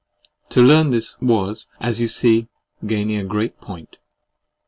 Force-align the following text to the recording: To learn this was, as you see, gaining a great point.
To 0.49 0.63
learn 0.63 0.89
this 0.89 1.15
was, 1.21 1.67
as 1.79 2.01
you 2.01 2.07
see, 2.07 2.47
gaining 2.83 3.17
a 3.17 3.23
great 3.23 3.61
point. 3.61 3.99